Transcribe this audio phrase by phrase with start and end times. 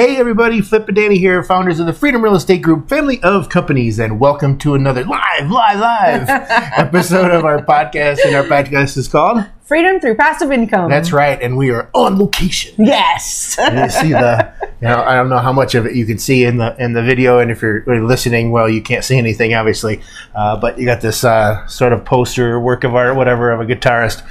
[0.00, 3.50] Hey everybody, Flip and Dani here, founders of the Freedom Real Estate Group family of
[3.50, 6.26] companies, and welcome to another live, live, live
[6.78, 8.20] episode of our podcast.
[8.24, 10.90] And our podcast is called Freedom through passive income.
[10.90, 12.74] That's right, and we are on location.
[12.76, 13.56] yes.
[13.56, 16.42] You see the, you know, I don't know how much of it you can see
[16.44, 20.00] in the in the video, and if you're listening, well, you can't see anything, obviously.
[20.34, 23.64] Uh, but you got this uh, sort of poster, work of art, whatever, of a
[23.64, 24.24] guitarist,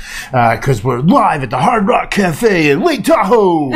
[0.57, 3.70] because we're live at the Hard Rock Cafe in Lake Tahoe.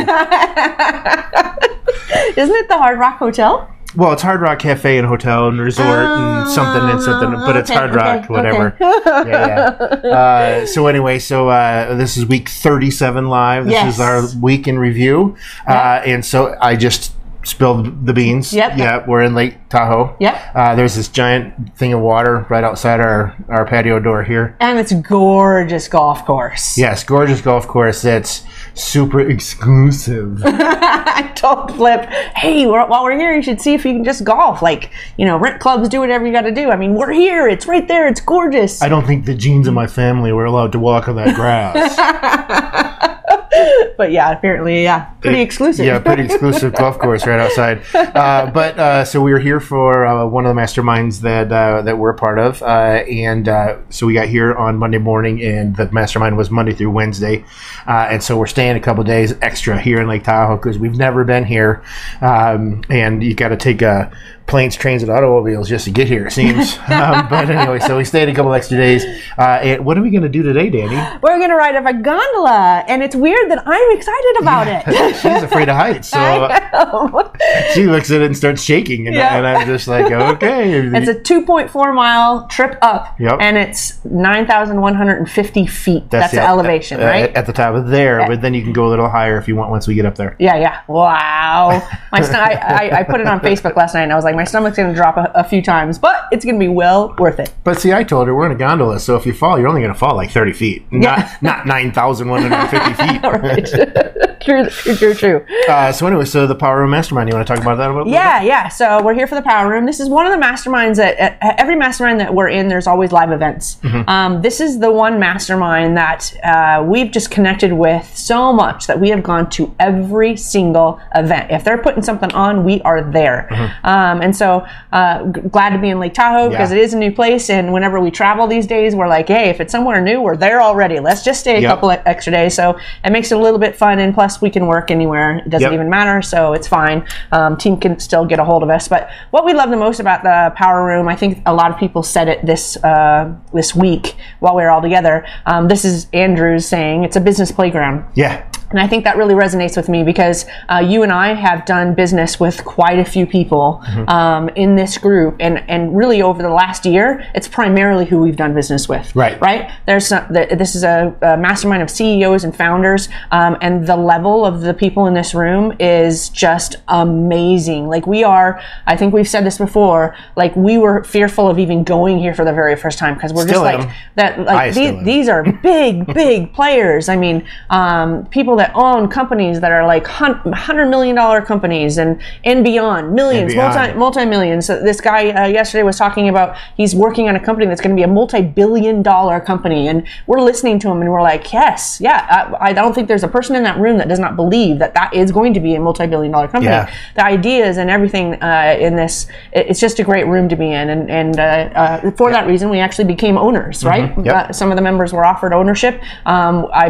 [2.35, 3.73] Isn't it the Hard Rock Hotel?
[3.95, 7.69] Well, it's Hard Rock Cafe and Hotel and Resort and something and something, but it's
[7.69, 8.67] Oh, Hard Rock, okay, whatever.
[8.79, 8.79] okay.
[9.29, 10.09] yeah, yeah.
[10.09, 13.65] Uh, so anyway, so uh, this is week 37 live.
[13.65, 13.93] This Yes.
[13.95, 15.35] is our week in review,
[15.67, 17.13] uh, and so I just
[17.45, 18.53] spilled the beans.
[18.53, 18.77] Yep.
[18.77, 20.15] Yeah, we're in Lake Tahoe.
[20.19, 20.41] Yep.
[20.55, 24.55] Uh, there's this giant thing of water right outside our our patio door here.
[24.59, 26.77] And it's gorgeous golf course.
[26.77, 30.41] Yes, gorgeous golf course that's super exclusive.
[30.45, 34.23] I told Flip, hey, we're, while we're here, you should see if you can just
[34.23, 34.61] golf.
[34.61, 36.71] Like, you know, rent clubs, do whatever you got to do.
[36.71, 37.47] I mean, we're here.
[37.47, 38.07] It's right there.
[38.07, 38.81] It's gorgeous.
[38.81, 43.09] I don't think the genes of my family were allowed to walk on that grass.
[43.97, 45.85] but yeah, apparently, yeah, pretty exclusive.
[45.85, 47.81] Yeah, pretty exclusive golf course right outside.
[47.93, 51.81] Uh, but uh, so we were here for uh, one of the masterminds that uh,
[51.81, 55.41] that we're a part of, uh, and uh, so we got here on Monday morning,
[55.43, 57.43] and the mastermind was Monday through Wednesday,
[57.87, 60.97] uh, and so we're staying a couple days extra here in Lake Tahoe because we've
[60.97, 61.83] never been here,
[62.21, 64.11] um, and you got to take a
[64.45, 66.27] planes, trains, and automobiles just to get here.
[66.27, 69.03] It seems, um, but anyway, so we stayed a couple extra days.
[69.37, 71.21] Uh, and what are we going to do today, Dani?
[71.21, 75.15] We're going to ride up a gondola, and it's weird that I'm excited about it.
[75.15, 77.31] She's afraid of heights, so.
[77.73, 79.37] She looks at it and starts shaking, and, Yeah.
[79.37, 80.73] and I'm just like, okay.
[80.73, 83.37] It's a 2.4 mile trip up, Yep.
[83.41, 86.09] and it's 9,150 feet.
[86.09, 87.35] That's, the, elevation, uh, right?
[87.35, 89.55] At the top of there, but then you can go a little higher if you
[89.55, 90.35] want once we get up there.
[90.39, 90.81] yeah, yeah.
[90.87, 91.69] Wow.
[92.11, 94.43] My I, I, I put it on Facebook last night, and I was like, my
[94.43, 97.39] stomach's going to drop a, a few times, but it's going to be well worth
[97.39, 97.53] it.
[97.63, 99.81] But see, I told her we're in a gondola, so if you fall, you're only
[99.81, 101.37] going to fall like 30 feet, not Yeah.
[101.41, 104.29] not 9,150 feet.
[104.43, 105.45] True, true, true, true.
[105.69, 107.93] Uh, so anyway, so the Power Room Mastermind, you want to talk about that a
[107.93, 108.13] little bit?
[108.13, 108.67] Yeah, yeah.
[108.67, 109.85] So we're here for the Power Room.
[109.85, 113.11] This is one of the masterminds that at every mastermind that we're in, there's always
[113.11, 113.75] live events.
[113.83, 114.09] Mm-hmm.
[114.09, 118.99] Um, this is the one mastermind that uh, we've just connected with so much that
[118.99, 121.51] we have gone to every single event.
[121.51, 123.47] If they're putting something on, we are there.
[123.83, 126.77] Um, and so uh, g- glad to be in Lake Tahoe because Mm-hmm.
[126.77, 126.81] Yeah.
[126.81, 127.49] it is a new place.
[127.49, 130.61] And whenever we travel these days, we're like, hey, if it's somewhere new, we're there
[130.61, 130.99] already.
[130.99, 131.69] Let's just stay a Yep.
[131.69, 132.53] couple extra days.
[132.55, 133.99] So it makes it a little bit fun.
[133.99, 135.37] And plus, we can work anywhere.
[135.37, 135.73] It doesn't Yep.
[135.73, 136.21] even matter.
[136.21, 137.05] So it's fine.
[137.31, 138.87] Um, team can still get a hold of us.
[138.87, 141.77] But what we love the most about the Power Room, I think a lot of
[141.77, 145.25] people said it this uh, this week while we were all together.
[145.45, 148.05] Um, this is Andrew's saying it's a business playground.
[148.15, 148.43] Yeah.
[148.71, 151.93] And I think that really resonates with me because uh, you and I have done
[151.93, 154.09] business with quite a few people Mm-hmm.
[154.09, 158.35] um, in this group, and and really over the last year, it's primarily who we've
[158.37, 159.15] done business with.
[159.15, 159.39] Right.
[159.41, 159.69] Right.
[159.85, 163.95] There's some, the, this is a, a mastermind of CEOs and founders, um, and the
[163.95, 167.87] level of the people in this room is just amazing.
[167.87, 170.15] Like we are, I think we've said this before.
[170.35, 173.47] Like we were fearful of even going here for the very first time because we're
[173.47, 173.79] Still just am.
[173.81, 174.39] like that.
[174.39, 177.09] Like these, these are big, big players.
[177.09, 182.21] I mean, um, people that own companies that are like hundred million dollar companies and
[182.43, 183.75] and beyond, millions, beyond.
[183.97, 184.65] multi multi millions.
[184.65, 187.95] So this guy uh, yesterday was talking about he's working on a company that's going
[187.95, 191.51] to be a multi billion dollar company, and we're listening to him and we're like,
[191.51, 192.55] yes, yeah.
[192.59, 194.93] I, I don't think there's a person in that room that does not believe that
[194.99, 196.75] that is going to be a multi billion dollar company.
[196.75, 196.93] Yeah.
[197.15, 200.85] The ideas and everything uh, in this, it's just a great room to be in,
[200.93, 201.43] and and uh,
[201.83, 204.09] uh, for that reason, we actually became owners, right?
[204.09, 204.25] Mm-hmm.
[204.27, 204.35] Yep.
[204.35, 205.95] Uh, some of the members were offered ownership.
[206.25, 206.85] Um, I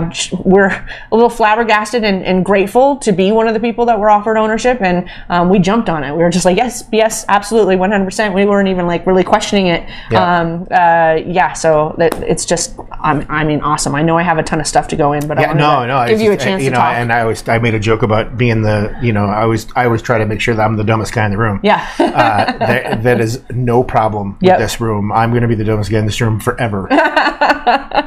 [0.53, 0.71] we're
[1.11, 4.37] a little flabbergasted and, and grateful to be one of the people that were offered
[4.37, 6.11] ownership, and um, we jumped on it.
[6.11, 8.33] We were just like, yes, yes, absolutely, one hundred percent.
[8.33, 9.81] We weren't even like really questioning it.
[10.11, 10.39] Yeah.
[10.39, 13.95] Um, uh, yeah, so that, it's just, I'm, I mean, awesome.
[13.95, 15.59] I know I have a ton of stuff to go in, but I Yeah, wanted
[15.59, 16.07] no, to no.
[16.07, 16.95] give you a chance you to know, talk.
[17.03, 19.85] And I always I made a joke about being the you know I always I
[19.85, 21.59] always try to make sure that I'm the dumbest guy in the room.
[21.63, 21.87] yeah.
[21.99, 24.53] uh, that, that is no problem Yep.
[24.57, 25.11] with this room.
[25.11, 26.87] I'm going to be the dumbest guy in this room forever.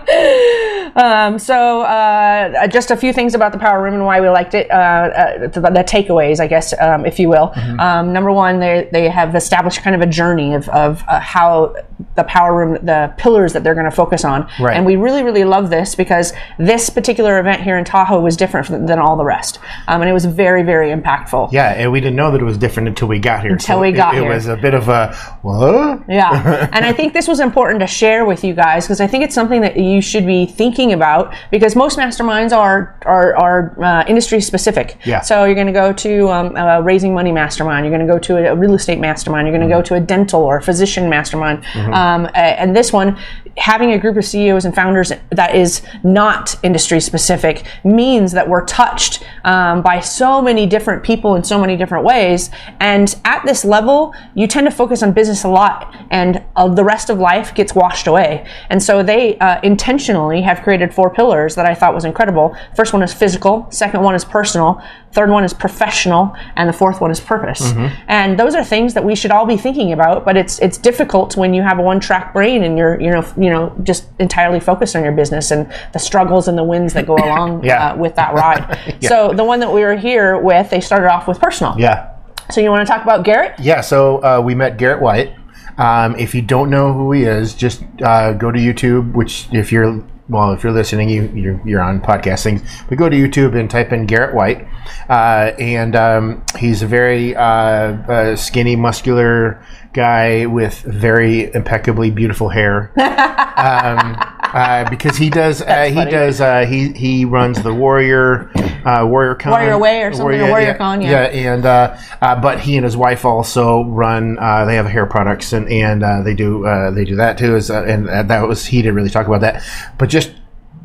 [0.97, 4.55] Um, so, uh, just a few things about the Power Room and why we liked
[4.55, 4.71] it.
[4.71, 7.53] Uh, uh, the, the takeaways, I guess, um, if you will.
[7.79, 11.75] Um, number one, they they have established kind of a journey of, of uh, how
[12.15, 14.49] the power room, the pillars that they're going to focus on.
[14.61, 14.77] Right.
[14.77, 18.67] And we really, really love this because this particular event here in Tahoe was different
[18.67, 19.59] from, than all the rest.
[19.89, 21.53] Um, and it was very, very impactful.
[21.53, 23.53] Yeah, and we didn't know that it was different until we got here.
[23.53, 24.31] Until we got it, here.
[24.31, 26.03] It was a bit of a what?
[26.09, 26.69] Yeah.
[26.73, 29.35] and I think this was important to share with you guys because I think it's
[29.35, 34.41] something that you should be thinking about because most masterminds are are, are uh, industry
[34.41, 34.99] specific.
[35.05, 35.21] Yeah.
[35.21, 37.87] So you're going to go to um, a raising money mastermind.
[37.87, 39.47] You're going to go to a real estate mastermind.
[39.47, 41.65] You're going to go to a dental or a physician mastermind.
[41.95, 43.19] Um, and this one,
[43.57, 48.65] having a group of CEOs and founders that is not industry specific means that we're
[48.65, 52.51] touched um, by so many different people in so many different ways.
[52.81, 56.85] And at this level, you tend to focus on business a lot, and uh, the
[56.85, 58.47] rest of life gets washed away.
[58.69, 62.57] And so they uh, intentionally have created four pillars that I thought was incredible.
[62.75, 64.83] First one is physical, second one is personal,
[65.13, 67.73] third one is professional, and the fourth one is purpose.
[68.09, 70.25] And those are things that we should all be thinking about.
[70.25, 73.25] But it's it's difficult when you have a one track brain and you're you know
[73.37, 77.07] you know just entirely focused on your business and the struggles and the wins that
[77.07, 77.91] go along Yeah.
[77.93, 78.79] uh, with that ride.
[79.03, 81.75] So the one that we were here with, they started off with personal.
[81.79, 82.11] Yeah.
[82.51, 83.59] So you want to talk about Garrett?
[83.59, 85.35] Yeah, so uh, we met Garrett White.
[85.79, 89.13] Um, if you don't know who he is, just uh, go to YouTube.
[89.15, 92.65] Which, if you're well, if you're listening, you you're, you're on podcasting.
[92.89, 94.67] But go to YouTube and type in Garrett White,
[95.09, 99.63] uh, and um, he's a very uh, uh, skinny, muscular
[99.97, 102.93] guy with very impeccably beautiful hair.
[102.97, 106.11] um, uh, because he does, uh, he funny.
[106.11, 108.51] does, uh, he he runs the Warrior
[108.87, 111.25] uh, Warrior Con, Warrior Way or something, or Warrior Con, yeah.
[111.25, 114.39] and uh, uh, but he and his wife also run.
[114.39, 117.57] Uh, they have hair products, and and uh, they do uh, they do that too.
[117.57, 119.63] Is uh, and that was he didn't really talk about that,
[119.99, 120.31] but just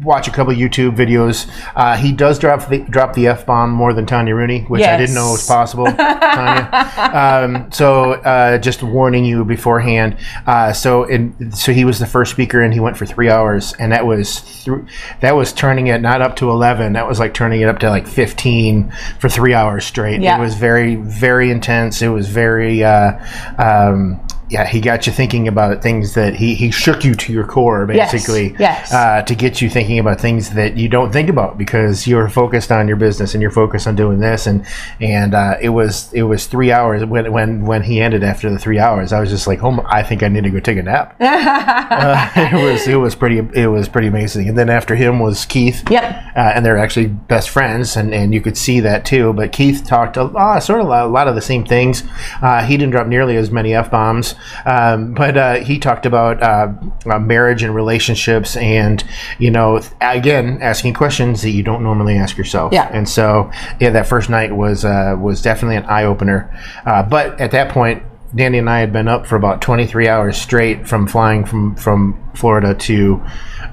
[0.04, 1.50] watch a couple YouTube videos.
[1.76, 4.98] Uh, he does drop the drop the f bomb more than Tanya Rooney, which I
[4.98, 5.86] didn't know was possible.
[5.92, 10.18] Tanya, um, so uh, just warning you beforehand.
[10.46, 13.74] Uh, so in, so he was the first speaker, and he went for three hours,
[13.74, 14.88] and that was through,
[15.22, 16.94] that was turning it not up to eleven.
[16.94, 20.22] That was like turning it up to like fifteen for three hours straight.
[20.22, 20.38] Yeah.
[20.38, 22.02] It was very very intense.
[22.02, 22.84] It was very.
[22.84, 23.20] Uh,
[23.58, 24.20] um,
[24.52, 27.90] yeah, he got you thinking about things that he, he shook you to your core,
[27.92, 28.94] Yes, basically, yes.
[28.94, 32.70] Uh, to get you thinking about things that you don't think about because you're focused
[32.70, 34.48] on your business and you're focused on doing this.
[34.48, 34.66] And
[35.00, 38.60] and uh, it was it was three hours when when when he ended after the
[38.60, 40.84] three hours, I was just like, oh, I think I need to go take a
[40.84, 41.16] nap.
[41.22, 44.50] uh, it was it was pretty it was pretty amazing.
[44.50, 45.90] And then after him was Keith.
[45.90, 46.04] Yep.
[46.36, 49.34] Uh, and they're actually best friends, and, and you could see that too.
[49.34, 52.04] But Keith talked a, uh, sort of a lot of the same things.
[52.42, 54.36] Uh, he didn't drop nearly as many f bombs,
[54.66, 56.74] um, but uh, he talked about uh,
[57.06, 59.04] uh, marriage and relationships, and
[59.40, 62.74] you know, again, asking questions that you don't normally ask yourself.
[62.74, 62.90] Yeah.
[62.92, 66.50] And so, yeah, that first night was uh, was definitely an eye opener.
[66.86, 68.04] Uh, but at that point.
[68.34, 72.18] Dani and I had been up for about 23 hours straight from flying from, from
[72.34, 73.22] Florida to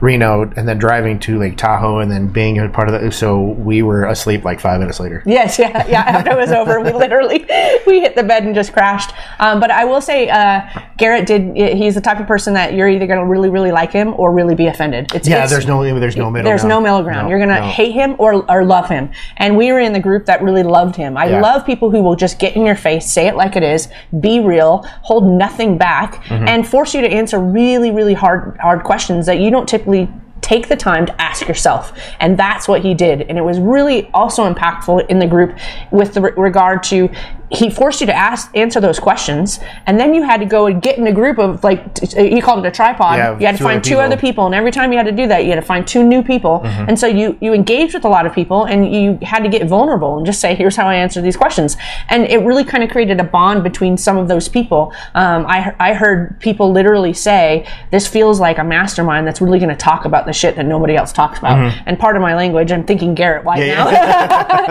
[0.01, 3.13] Reno and then driving to Lake Tahoe and then being a part of that.
[3.13, 5.23] So we were asleep like five minutes later.
[5.27, 6.01] Yes, yeah, yeah.
[6.03, 7.39] After it was over, we literally
[7.87, 9.13] we hit the bed and just crashed.
[9.39, 10.63] Um, but I will say, uh,
[10.97, 11.57] Garrett did.
[11.77, 14.33] He's the type of person that you're either going to really, really like him or
[14.33, 15.13] really be offended.
[15.15, 16.49] It's, Yeah, it's- there's no there's no middle.
[16.49, 16.69] There's ground.
[16.71, 17.27] no middle ground.
[17.27, 17.67] No, You're gonna no.
[17.69, 19.11] hate him or, or love him.
[19.37, 21.17] And we were in the group that really loved him.
[21.17, 21.41] I Yeah.
[21.41, 23.89] love people who will just get in your face, say it like it is,
[24.21, 26.49] be real, hold nothing back, Mm-hmm.
[26.49, 30.09] and force you to answer really, really hard hard questions that you don't typically
[30.41, 31.93] take the time to ask yourself.
[32.21, 33.23] And that's what he did.
[33.23, 35.57] And it was really also impactful in the group
[35.91, 37.09] with the re- regard to
[37.51, 40.83] he forced you to ask answer those questions and then you had to go and
[40.83, 43.57] get in a group of like t- he called it a tripod Yeah, you had
[43.57, 44.03] to find two people.
[44.03, 46.03] other people and every time you had to do that you had to find two
[46.05, 46.85] new people Mm-hmm.
[46.91, 49.67] and so you you engaged with a lot of people and you had to get
[49.67, 51.79] vulnerable and just say here's how i answer these questions
[52.11, 55.75] and it really kind of created a bond between some of those people um, I,
[55.81, 60.05] I heard people literally say this feels like a mastermind that's really going to talk
[60.05, 63.15] about the shit that nobody else talks about and part of my language i'm thinking
[63.15, 63.67] garrett white Mm-hmm.
[63.69, 63.91] Yeah, now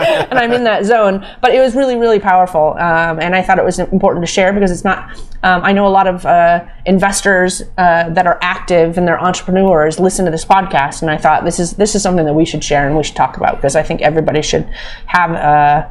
[0.02, 0.26] yeah.
[0.30, 1.24] and I'm in that zone.
[1.40, 4.52] But it was really, really powerful, um, and I thought it was important to share
[4.52, 5.10] because it's not.
[5.42, 10.00] Um, I know a lot of uh, investors uh, that are active and they're entrepreneurs
[10.00, 12.64] listen to this podcast, and I thought this is this is something that we should
[12.64, 14.66] share and we should talk about because I think everybody should
[15.06, 15.32] have.
[15.32, 15.88] Uh,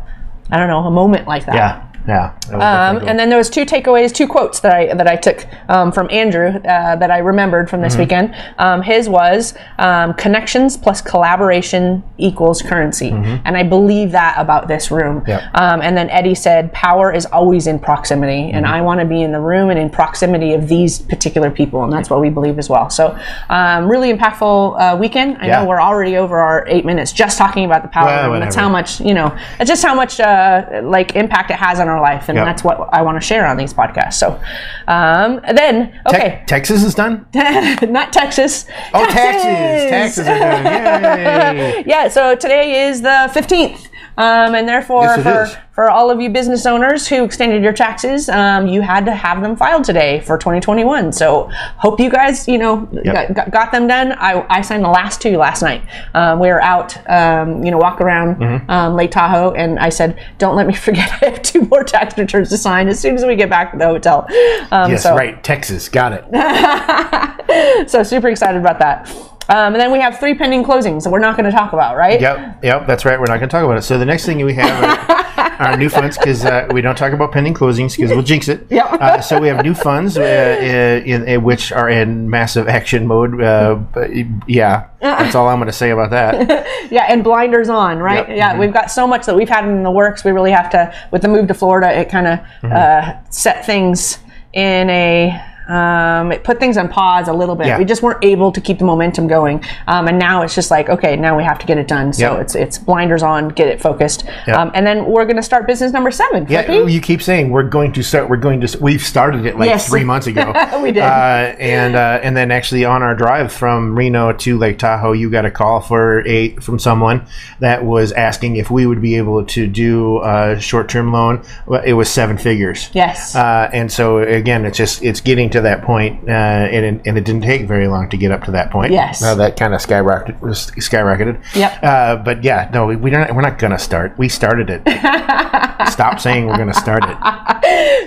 [0.49, 1.55] I don't know a moment like that.
[1.55, 2.33] Yeah, yeah.
[2.51, 3.09] Um, cool.
[3.09, 6.07] and then there was two takeaways, two quotes that I that I took um, from
[6.09, 8.01] Andrew uh, that I remembered from this Mm-hmm.
[8.01, 8.35] weekend.
[8.57, 14.89] Um, his was um, connections plus collaboration equals currency, and I believe that about this
[14.91, 15.21] room.
[15.21, 15.29] Mm-hmm.
[15.31, 15.41] Yep.
[15.55, 18.73] Um, and then Eddie said, "Power is always in proximity, and Mm-hmm.
[18.75, 21.91] I want to be in the room and in proximity of these particular people, and
[21.93, 23.17] that's what we believe as well." So,
[23.49, 25.37] um, really impactful uh, weekend.
[25.39, 25.61] I Yeah.
[25.61, 28.39] know we're already over our eight minutes just talking about the power Well, room.
[28.39, 29.35] That's how much you know.
[29.59, 32.45] It's just how much uh, like impact it has on our our life, and Yep.
[32.45, 34.13] that's what I want to share on these podcasts.
[34.13, 34.39] So,
[34.87, 37.25] um, then Te- okay, Texas is done.
[37.33, 38.65] not Texas.
[38.93, 39.89] Oh, taxes!
[39.89, 41.83] Taxes are done.
[41.87, 43.86] Yeah, so today is the 15th.
[44.17, 45.57] Um, and therefore, Yes, for, is.
[45.73, 49.41] for all of you business owners who extended your taxes, um, you had to have
[49.43, 51.11] them filed today for 2021.
[51.11, 54.13] So hope you guys, you know, got, got, got them done.
[54.13, 55.83] I, I signed the last two last night.
[56.15, 58.69] Um, we were out, um, you know, walk around Mm-hmm.
[58.69, 62.17] um, Lake Tahoe, and I said, don't let me forget I have two more tax
[62.17, 64.25] returns to sign as soon as we get back to the hotel.
[64.71, 65.43] Um, Yes, so, right.
[65.43, 65.89] Texas.
[65.89, 66.25] Got it.
[67.87, 69.07] So super excited about that.
[69.49, 71.95] Um, and then we have three pending closings that we're not going to talk about,
[71.95, 72.19] right?
[72.19, 73.17] Yep, yep, that's right.
[73.17, 73.83] We're not going to talk about it.
[73.83, 77.13] So the next thing we have are, are new funds because uh, we don't talk
[77.13, 78.67] about pending closings because we'll jinx it.
[78.69, 78.85] Yep.
[78.93, 80.21] Uh, so we have new funds uh,
[80.61, 83.41] in, in which are in massive action mode.
[83.41, 84.09] Uh, but,
[84.49, 86.65] yeah, that's all I'm going to say about that.
[86.89, 88.29] Yeah, and blinders on, right?
[88.29, 88.37] Yep.
[88.37, 90.23] Yeah, we've got so much that we've had in the works.
[90.23, 94.19] We really have to, with the move to Florida, it kind of uh, set things
[94.53, 95.46] in a.
[95.69, 97.67] Um, it put things on pause a little bit.
[97.67, 97.77] Yeah.
[97.77, 100.89] We just weren't able to keep the momentum going, um, and now it's just like,
[100.89, 102.13] okay, now we have to get it done.
[102.13, 102.41] So Yep.
[102.41, 104.57] it's it's blinders on, get it focused, Yep.
[104.57, 106.45] um, and then we're going to start business number seven.
[106.49, 106.93] Yeah, Flippy.
[106.93, 108.29] you keep saying we're going to start.
[108.29, 108.77] We're going to.
[108.79, 109.87] We've started it like Yes.
[109.89, 110.53] three months ago.
[110.81, 111.01] We did.
[111.03, 115.29] uh, and uh, and then actually on our drive from Reno to Lake Tahoe, you
[115.29, 117.25] got a call for a from someone
[117.59, 121.41] that was asking if we would be able to do a short term loan.
[121.85, 122.89] It was seven figures.
[122.93, 123.35] yes.
[123.35, 127.17] Uh, and so again, it's just it's getting to that point, uh, and it, and
[127.17, 128.91] it didn't take very long to get up to that point.
[128.91, 129.21] Yes.
[129.23, 130.39] uh, that kind of skyrocketed.
[130.39, 131.41] skyrocketed.
[131.55, 131.83] Yep.
[131.83, 133.33] Uh, but yeah, no, we, we don't.
[133.35, 134.17] We're not gonna start.
[134.17, 134.81] We started it.
[135.89, 137.17] Stop saying we're gonna start it.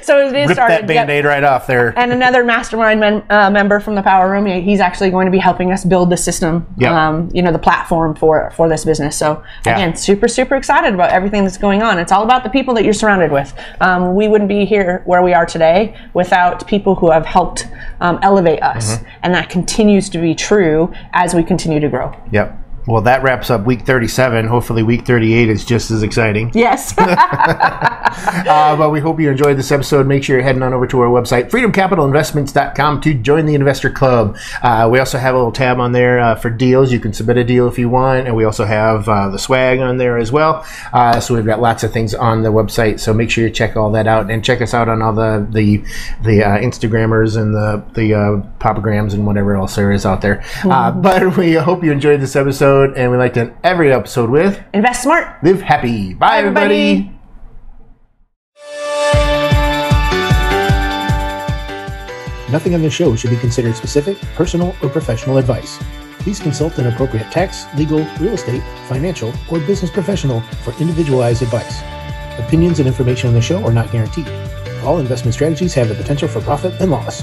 [0.05, 0.73] so it is Rip started.
[0.75, 1.07] that Yep.
[1.07, 1.93] band-aid right off there.
[1.99, 4.47] and another mastermind men, uh, member from the Power Room.
[4.47, 6.93] He's actually going to be helping us build the system, Yep.
[6.93, 9.17] um, you know, the platform for for this business.
[9.17, 9.75] So Yeah.
[9.77, 11.99] again, super super excited about everything that's going on.
[11.99, 13.55] It's all about the people that you're surrounded with.
[13.81, 17.40] Um, we wouldn't be here where we are today without people who have helped
[18.01, 19.07] um, elevate us, Mm-hmm.
[19.23, 22.15] and that continues to be true as we continue to grow.
[22.33, 22.57] Yep.
[22.91, 24.49] Well, that wraps up week 37.
[24.49, 26.51] Hopefully, week 38 is just as exciting.
[26.55, 26.95] Yes.
[28.11, 30.07] Uh, but we hope you enjoyed this episode.
[30.07, 34.37] Make sure you're heading on over to our website, freedomcapitalinvestments.com, to join the investor club.
[34.63, 36.93] Uh, we also have a little tab on there uh, for deals.
[36.93, 38.27] You can submit a deal if you want.
[38.27, 40.67] And we also have uh, the swag on there as well.
[40.93, 42.99] Uh, so we've got lots of things on the website.
[42.99, 45.47] So make sure you check all that out and check us out on all the
[45.51, 45.85] the,
[46.23, 50.43] the uh, Instagrammers and the, the uh, Popograms and whatever else there is out there.
[50.65, 52.80] Uh, but we hope you enjoyed this episode.
[52.85, 55.43] And we like to end every episode with Invest smart.
[55.45, 56.15] Live Happy.
[56.15, 57.13] Bye, everybody.
[62.51, 65.79] Nothing on this show should be considered specific, personal, or professional advice.
[66.19, 71.81] Please consult an appropriate tax, legal, real estate, financial, or business professional for individualized advice.
[72.39, 74.29] Opinions and information on the show are not guaranteed.
[74.83, 77.23] All investment strategies have the potential for profit and loss.